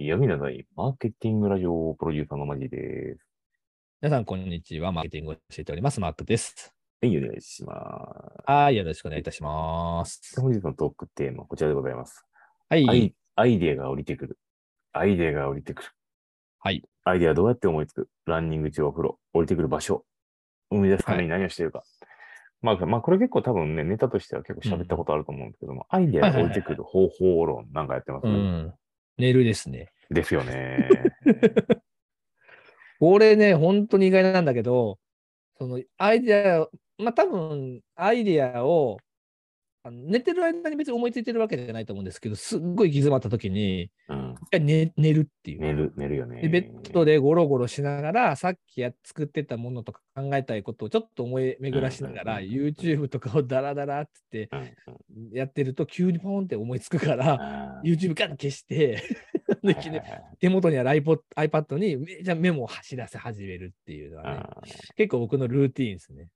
[0.00, 3.26] 闇なないマーケティングラジオプロデューサーのマジです。
[4.00, 4.92] 皆さん、こんにちは。
[4.92, 5.98] マーケティングを教えております。
[5.98, 6.72] マークです。
[7.02, 7.72] はい、お願いしま
[8.38, 8.42] す。
[8.46, 10.40] はい、よろしくお願いいたします。
[10.40, 12.24] 本日のトークテーマ、こちらでございます。
[12.68, 12.88] はい。
[12.88, 14.38] アイアイデアが降りてくる。
[14.92, 15.88] アイデアが降りてくる。
[16.60, 16.84] はい。
[17.02, 18.08] アイデアどうやって思いつく？
[18.26, 20.04] ランニング中お風呂、降りてくる場所、
[20.70, 21.82] 生み出すために何をしているか。
[22.62, 28.32] まあ、まあ、これ結構多分ね、ネタとしては結構喋ったことあると思うんですけども、アイデアが降りてくる方法論なんかやってますね。
[28.32, 28.36] う
[29.18, 29.22] ん。
[29.22, 29.90] 寝るですね。
[30.10, 31.12] ですよね。
[33.00, 34.98] これね、本当に意外なんだけど、
[35.58, 38.98] そのアイデア、まあ多分、アイデアを、
[39.88, 44.34] あの寝てる間に別に思いついてるわけじゃないと思うんですけど、すっごい行き詰まった時に、うん。
[44.42, 45.60] 一回寝寝るっていう。
[45.60, 46.42] 寝る、寝るよね。
[46.42, 54.68] で、ベッドでゴロゴロしながら、さっきや作ってたものとか考えたいことをちょっと思い巡らしながら、うんうんうん YouTube とかをダラダラっつってうんうん
[55.32, 59.02] やってると、急にポンって思いつくから、あー YouTube ガンと消して、
[59.62, 64.60] ではいはいはい手元にある iPod iPad にめじゃあメモを走らせ始めるっていうのはね、あ
[64.96, 66.28] 結構僕のルーティーンですね。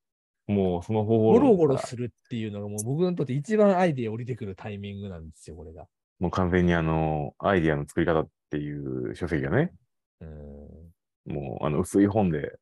[0.49, 5.87] ーもうその方法ゴロゴロするっていうのがもう僕にとって一番アイデア降りてくるタイミングなんですよ、これが。
[6.19, 9.73] もう完全にあの、アイディアの作り方っていう書籍がね、
[10.21, 11.35] うーん。
[11.35, 12.59] もうあの薄い本で、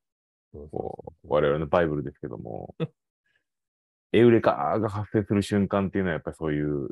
[0.52, 2.74] こう我々のバイブルですけども、
[4.12, 6.90] エウレカが発生する瞬間っていうのはやっぱりそういう、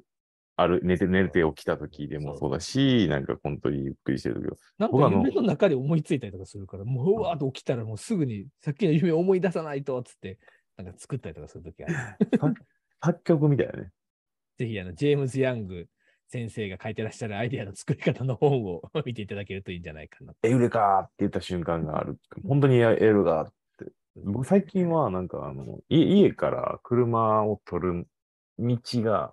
[0.61, 4.57] ある、寝て、寝て起きた時でもそうだし、なんか本当にゆっくりしてる時。
[4.79, 10.39] なんか夢の中で思いついたりとかするから、もううわーっと起きたらもうすぐにさっきの夢を思い出さないとっつって、
[10.79, 11.95] なんか作ったりとかするときある。
[13.03, 13.91] 作曲みたいなね。
[14.57, 15.89] ぜひあの、ジェームズ・ヤング
[16.29, 20.35] 先生が書いてらっしゃるアイデアの作り方の本を 見ていただけるといいんじゃないかな。
[20.43, 22.19] エウレカって言った瞬間がある。
[22.47, 23.93] 本当にエウレカって。
[24.25, 28.07] 僕最近はなんかあの、い家から車を取る
[28.59, 29.33] 道が、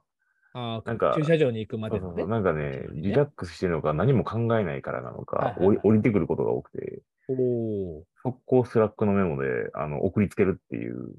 [0.53, 2.29] ああ、なんか駐車場に行くまでのねそうそう。
[2.29, 11.15] なんかね、リラックスしてるのか何も考えないからなのか、はいはいはい降りてくることが多くて、おお速攻スラックのメモであの送りつけるっていう。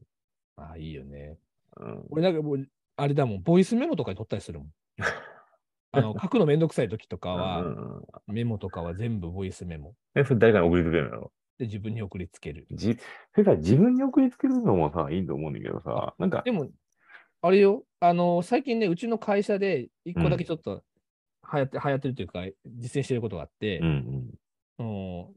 [0.66, 0.70] ー。
[0.70, 1.38] ああ、いいよね。
[1.78, 2.66] うん、俺なんかもう、
[2.96, 4.68] あれだもん、ボイスメモとかで撮ったりするもん。
[5.92, 9.94] あの、書くのめんどくさい時とかうは、んうんメモとかは全部ボイスメモ。
[10.14, 11.16] え、それ誰かに送りつけるの？
[11.16, 11.32] よ。
[11.58, 12.66] で、自分に送りつける。
[12.72, 12.96] じ、
[13.32, 16.68] それから自分に送りつけるのもさ、いいと思うんだけどさ、なんか、でも、
[17.40, 20.82] あれよ、あの、最近ね、うちの会社で一個だけちょっと
[21.52, 24.30] 流行って、流行ってるというか、実践してることがあって、うん
[24.78, 25.36] うん。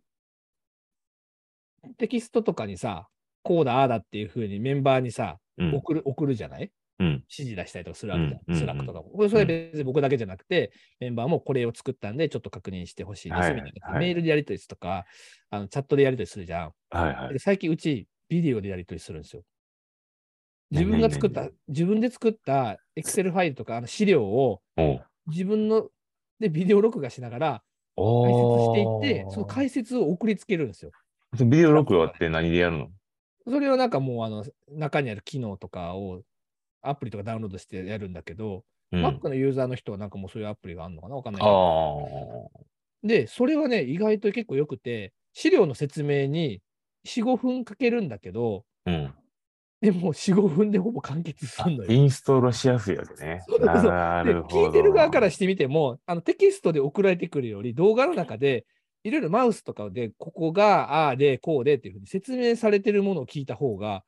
[1.97, 3.07] テキストとかにさ、
[3.49, 6.71] こうだ、ああだっていうふうにメンバーにさ、うん送る、送るじゃない？
[6.99, 7.07] うん。
[7.07, 8.55] 指示出したりとかするわけじゃん。
[8.55, 9.27] Slack とかも。
[9.27, 15.05] それ別に僕だけじゃなくて、メンバーもこれを作ったんで、ちょっと確認してほしいですはいみたいな、はいメールでやり取りするとか、
[15.49, 16.71] あのチャットでやり取りするじゃん。
[16.91, 17.39] はいはいで。
[17.39, 19.41] 最近うち、ビデオでやり取りするんですよ。
[20.69, 24.61] 自何分が作った何、自分で作ったエクセルファイルとかあの資料を
[25.25, 25.87] 自分の
[26.39, 27.63] でビデオ録画しながら
[27.95, 30.91] 解お説していって、その解説を送りつけるんですよ。
[31.35, 32.87] そのビデオ録画って何でやるの？
[33.49, 36.21] それはなんかもうあの中にある機能とかを
[36.81, 39.05] アプリとかダウンロードしてやるんだけど、うん。
[39.05, 41.43] Mac のユーザーの人はなんかもうそういうアプリがあるのかなわかんない。
[43.03, 46.61] で、それはね、意外と結構良くて、資料の説明に
[47.05, 49.13] 4、5分かけるんだけど、うん。
[49.81, 51.91] でも4、5分でほぼ完結すあるのよ。
[51.91, 53.41] インストールしやすいわけね。
[53.47, 54.65] そうそうそうでなるほど。
[54.65, 58.65] 聞いてる側からしてみても、あのテキストで送られてくるより、動画の中で、
[59.03, 64.03] いろいろマウスとかで、ここがああで、こうでっていうふうに説明されてるものを聞いた方が、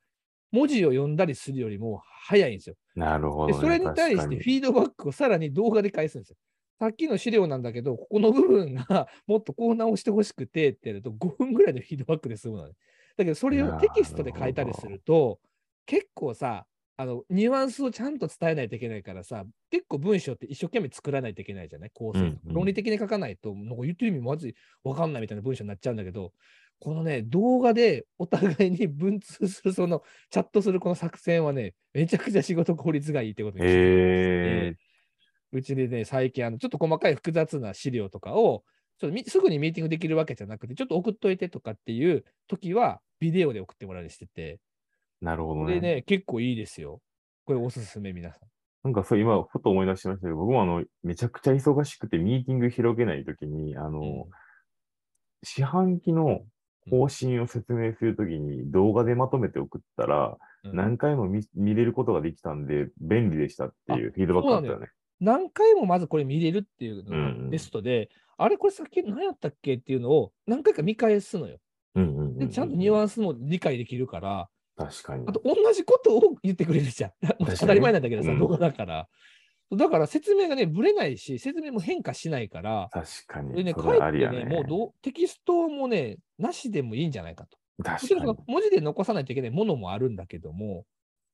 [0.50, 2.76] 文字を読んだりするよりも早いんですよ。
[2.94, 3.52] なるほど、ね。
[3.54, 6.36] でそれに対してフィードバックをさらに動画で返すんですよ。
[6.78, 12.74] さっきの資料なんだけど、ここの部分が もっとこう直してほしくてってやると5分ぐらいのフィードバックで済むのね。
[13.16, 15.40] だけど、それをテキストで書いたりすると、
[15.86, 16.66] 結構さ、
[17.02, 21.90] あのニュアンスをちゃんと伝えないといけないからさ、結構文章って一生懸命作らないといけないじゃない？
[21.92, 22.54] 構成、うんうん。
[22.54, 24.54] 論理的に書かないと、なんか言ってる意味まずい
[24.84, 26.32] わかんないみたいな文章になっちゃうんだけど、
[26.78, 33.80] このね、動画でお互いに文通する、そのチャットするこの作戦はね、めちゃくちゃ仕事効率がいいってことに気づいてへ
[34.68, 34.76] え。
[35.50, 38.62] うちでね、最近あの、ちょっと細かい複雑な資料とかを、
[38.98, 44.60] ちょっとみすぐにミーティングできるわけじゃなくて、ちょっと送っといてとかっていう時は、ビデオで送ってもらうようにしてて、
[45.22, 45.64] なるほどね。
[45.66, 47.00] これね、結構いいですよ。
[47.46, 48.48] これおすすめ、皆さん。
[48.84, 54.24] なんかそう、今、ふと思い出しましたけど、僕もあの、めちゃくちゃ忙しくてミーティング広げないときに、あの、うん
[55.44, 56.42] 四半期の
[56.88, 64.86] 方針を説明するときに動画でまとめて送ったら、うん何回も見見れることができたんで、便利でしたっていうフィードバックあったよね。
[65.18, 71.58] 何回もまずこれ見れるっていうのうんうんがベストで、あれこれさっき何やったっけっていうのを何回か見返すのよ。
[71.96, 75.32] うんうんうんうんで、ちゃんとニュアンスも理解できるから、確かにあ。
[75.32, 77.12] と同じことを言ってくれるじゃん。
[77.40, 79.08] に当たり前なんだけどさ、うん動画だから。
[79.74, 83.50] だから説明がね、ぶれないし、説明も変化しないから、確かに。
[83.50, 84.44] これね、そかえってね、ね。
[84.44, 87.58] もうどうテキストもね、なしでもいいんじゃないかと。
[87.78, 88.36] も確かに。
[88.46, 90.84] 文字で残さないといけないものもあるんだけども、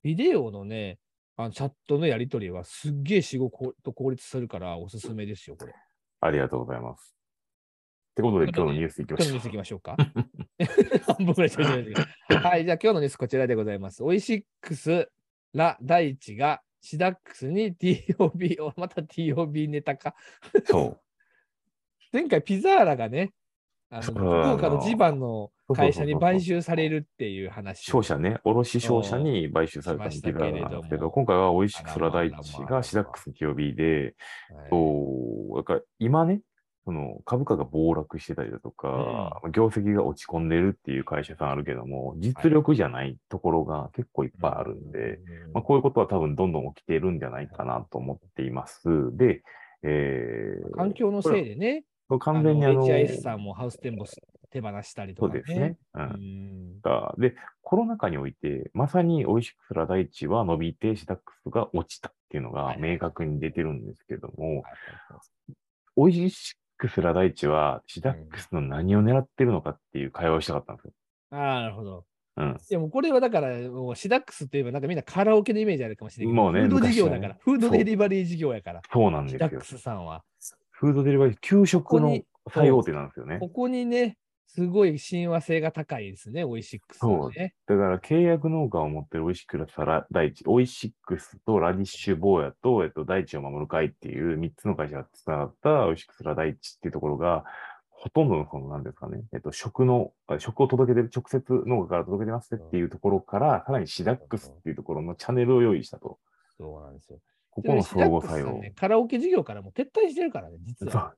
[0.02, 0.98] ビデオのね、
[1.36, 5.74] あのチャットのやり取りはすっげえ仕事と効率するからおすすめですよ、これ。
[6.20, 7.17] ありがとうございます。
[8.18, 9.96] ってことで、今日のニュースいきましょう今日のニュースいきましょうか。
[11.06, 14.02] 半分ぐらいしか言ってないはい、じゃあ今日のニュースこちらでございます。
[14.02, 15.08] オイシックス
[15.54, 20.16] ら大地がシダックスに TOB を、また TOB ネタか。
[20.64, 21.00] そう。
[22.12, 23.32] 前回ピザーラがね、
[23.90, 27.84] あのそう福岡の地盤の会社に買収されるっていう話。
[27.84, 34.16] 商社ね、卸商社に買収されたピザなんですけど、今回はオイシックスラ大地がシダックス TOB で、
[34.50, 36.40] はいそう、だから今ね、
[36.88, 45.18] その株価が暴落してたりだとか、業績が落ち込んでるっていう会社さんあるけども、実力じゃないところが結構いっぱいあるんで、
[45.52, 48.88] まあ、こういうことは多分どんどん起きているんじゃないかなと思っています。
[49.18, 49.42] で、
[49.82, 51.84] えー、環境のせいでね、
[52.20, 54.18] 完全にあの、HIS さんもハウステンボス
[54.50, 55.42] 手放したりとかね。
[55.44, 55.76] そうですね。
[55.92, 55.98] う。
[55.98, 56.08] うん
[56.78, 64.62] んがで、コロナ禍において、まさにオイシックスラ大地は伸びて、シダックスが落ちたっていうのがはい明確に出てるんですけども、はいはい
[66.00, 70.92] オイシックスラ大地はシダックスの何を狙ってるのかっていう会話をしたかったんですよ。
[71.32, 72.04] ああ、なるほど。
[72.36, 72.56] うん。
[72.70, 79.66] でもこれはだから、もうシダックスといえば、なんかみんなカラオケのイメージあるかもしれないけど、もうねフード事業だから、ねフードデリバリー事業やから、そうなんですよシダック。
[79.66, 80.22] スさんは。
[80.70, 82.18] フードデリバリー、給食の
[82.50, 83.38] 最大手なんですよね。
[83.40, 84.16] ここにね、
[84.48, 87.54] すごい親和性が高いですね、オイシックスはね。
[87.66, 97.44] だから契約農家を持ってるオイシックスラ大地、オイシックスとらでぃっしゅぼーやと、えっと、大地を守る会っていう3つの会社がつながったオイシックスラ大地っていうところが、
[97.90, 106.18] ほとんどのその、なんですかね、えっと、食の、あ食を届けてる、直接農家から届けてますっていうところから、さらにシダックスっていうところのチャンネルを用意したと。
[106.56, 107.18] そうなんですよ。
[107.50, 108.58] ここの相互作用。
[108.60, 111.14] ねカラオケ事業からもう撤退してるからね、実そは。
[111.14, 111.16] う。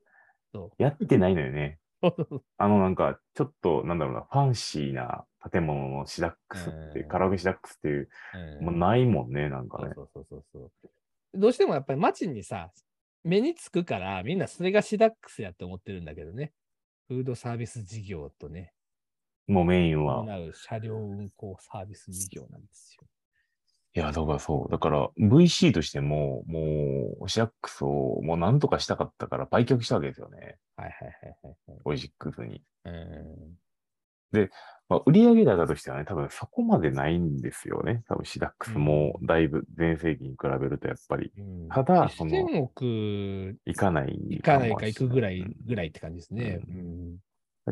[0.52, 1.79] そやってないのよね。
[2.02, 8.08] う あのなんか、ちょっと、なんだろうな、ファンシーな建物のシダックスって、うんカラオケシダックスっていう、
[8.60, 9.92] うんもうないもんね、なんかね。
[9.94, 10.88] そうそうそうそうそ
[11.34, 11.40] う。
[11.40, 12.72] どうしてもやっぱり街にさ、
[13.22, 16.52] 目につくから、みんなそれがシダックスやって思ってるんだけどね。
[17.08, 18.72] フードサービス事業とね、
[19.46, 20.22] もうメインは。
[20.24, 23.06] 担う車両運行サービス事業なんですよ。
[23.94, 24.70] いや、だからそう。
[24.70, 30.58] だから VC としても、もう、シダックスをもうなんとかしたかったから売却したわけですよね。
[30.76, 31.80] はいはいはいはいはい。
[31.84, 32.62] オイシックスに。
[32.84, 33.60] うん
[34.88, 38.02] まあ、売上高としてはね、多分そこまでないんですよね。
[38.08, 46.60] 多分シダックスもだいぶ前世紀に比べるとやっぱりうんただその1000億いかないいかないかもし行くぐらいうんぐらいって感じですね。
[46.68, 47.16] ううん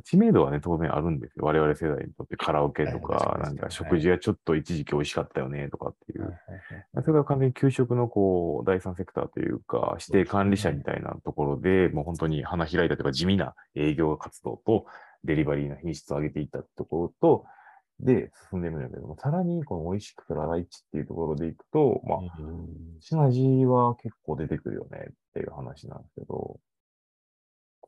[0.04, 1.44] 知名度はね、当然あるんですよ。
[1.44, 6.38] 我々世代にとってカラオケとはいか、なんか食事がちょっと一時期美味しかったよねとかっていう。
[7.02, 14.86] それが完全に給食のこう、第三セクターというか、指定管理者みたいなところで、もう本当に花開いたというか地味な営業活動と、
[15.24, 17.44] デリバリーの品質を上げていったところと、
[18.00, 22.68] で、進んでるんだけども、さらにこの美味しくてラライチっていうところでいくと、まあ、うん
[23.00, 26.60] シナジーは結構出てくるよねっていう話なんですけど、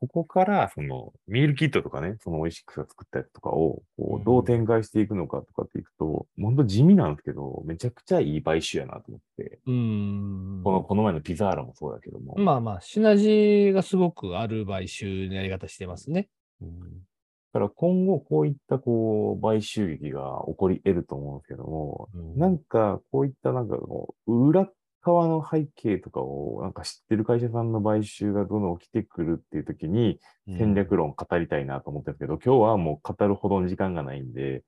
[0.01, 16.29] ここから、その、ミールキットとかね、そのオイシックスが作ったやつとかを、こうんう、どう展開していくのかとかっていくと、本当地味なんですけど、めちゃくちゃいい買収やなと思って、うんこの、この前のピザーラもそうだけども、まあまあ、シナジーがすごくある買収のやり方してますね。
[16.61, 16.79] うん。
[16.79, 24.67] だから今後こういったこう、買収劇が起こり得ると思うんですけども、なんか、こういったなんかこう、裏
[25.01, 34.63] 側の背景とかをなんか知ってる会社さんの買収がどんどん起きてくるっていう時に戦略論語りたいなと思ってるんですけど、今日はもう語るほどの時間がないんで、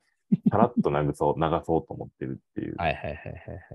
[0.50, 2.76] さらっと流そう、流そうと思ってるっていう。
[2.78, 3.20] はいはいはいは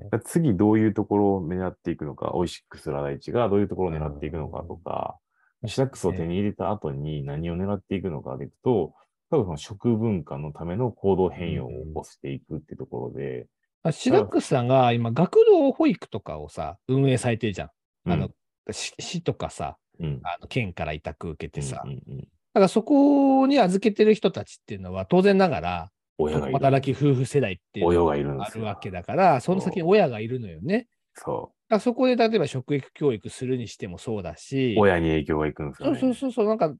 [0.04, 0.22] いはい。
[0.24, 5.18] 次どういうところを狙っていくのか、オイシックスラダイチがどういうところを狙っていくのかとか、
[5.66, 8.94] シダックスを手に入れた後に何を狙っていくのかでいくと、
[9.30, 13.46] 多分その食文化のための行動変容を起こしていくっていうところで、
[13.82, 17.70] あシダックスさんが今、学童保育とかをさ、運営されてるじゃん。
[18.06, 18.30] あの、
[18.70, 21.82] 市市とかさ、うん、あの県から委託受けてさ。
[21.84, 26.54] うんうんうんだからそこに預けてる人たちっていうのは、当然ながら、親がいる。
[26.54, 28.46] 働き夫婦世代っていうの親が。
[28.46, 30.88] あるわけだから、その先に親がいるのよね。
[31.14, 34.80] そだからそこで例えば食育教育するにしてもそうだし、う。
[34.80, 36.00] 親に影響がいくんですよそうね。
[36.00, 36.74] そうそうそう、なんか、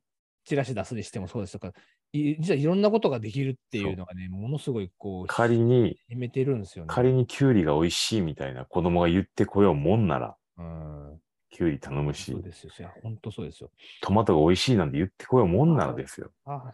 [0.45, 1.73] チラシ出すにしてもそうですとか、い
[2.12, 6.88] 実はいろんなことができるっていうのがね、ものすごいこう、仮に、決めてるんですよね。
[6.92, 11.20] 仮にキュウリが美味しいみたいな子供が言ってこようもんなら、うん。
[11.50, 12.70] キュウリ頼むしそう、ですよ。
[12.78, 13.70] いや、本当そうですよ。
[14.00, 16.30] トマトが美味しいなんて言ってこようもんならですよ。
[16.44, 16.72] あ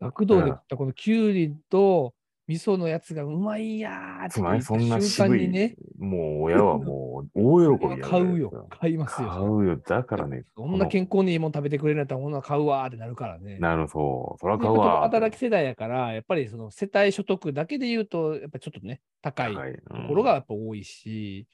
[0.00, 2.14] 学童で食ったこのキュウリと
[2.50, 4.90] 味噌のやつがうまいやーって瞬
[5.28, 9.28] 間にね、もう親はもう大喜びや買うよ、買いますよ。
[9.28, 9.76] 買うよ。
[9.76, 13.58] だからね、そんな健康にいいもん食べてくれるんだったの買うわーってなるからね。
[13.60, 14.40] なるそう。
[14.40, 15.02] そら買うわ。
[15.02, 19.54] 働き世代やから、やっぱりその世帯所得だけで言うと、やっぱちょっとね、高い。
[19.54, 19.60] と
[20.08, 21.46] ころがやっぱ多いし、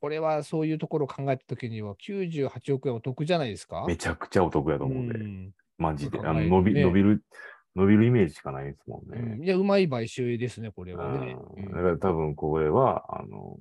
[0.00, 3.82] これはそういうところを考えたときには、98億円お得じゃないですか？
[3.82, 6.18] うんめちゃくちゃお得やと思うんで、うんマジで。
[6.20, 7.22] あの伸び、ね伸びる、
[7.76, 9.36] 伸びるイメージしかないですもんね。
[9.36, 11.36] うんいや、うまい買収ですね、これはね。
[11.70, 13.56] だから多分これは、あの、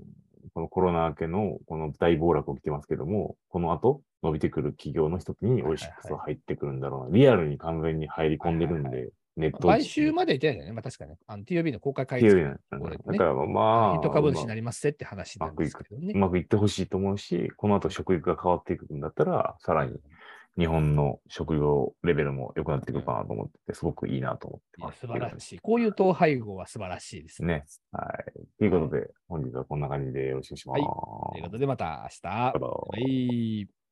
[0.53, 7.17] このコロナ明けのこの大暴落起きてますけども、この後伸びてくる企業の一つにオイシックスは入ってくるんだろうな。
[7.17, 10.73] リアルに完全に入り込んでるんはいで、ネット買収まで言ってないよね。
[10.73, 11.15] まあ確かに。
[11.25, 12.77] あの TOB の公開会議ねだ
[13.17, 16.17] からまあ、ヒット株主になりますって話なんですけどねう。
[16.17, 19.95] まくいってほしいと思うし、この後食育が変わっていくんだったら、さらに
[20.57, 24.99] 日本の食業レベルも良くなっていくかなと思ってて、すごくいいなと思ってます。
[24.99, 25.59] 素晴らしい。
[25.59, 27.53] こういう統廃合は素晴らしいですね。
[27.53, 27.65] ね。
[27.91, 28.33] はい。
[28.59, 31.31] ということで、本日はこんな感じでよろしくお願いします。
[31.33, 32.21] ということで、また明日。
[32.21, 33.82] バイバイバイ